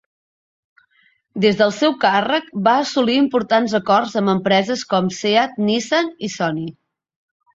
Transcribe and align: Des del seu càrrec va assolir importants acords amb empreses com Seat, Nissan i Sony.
Des 1.43 1.57
del 1.59 1.73
seu 1.79 1.91
càrrec 2.05 2.47
va 2.69 2.73
assolir 2.85 3.17
importants 3.25 3.75
acords 3.81 4.17
amb 4.21 4.33
empreses 4.33 4.85
com 4.95 5.11
Seat, 5.19 5.55
Nissan 5.69 6.09
i 6.29 6.31
Sony. 6.37 6.65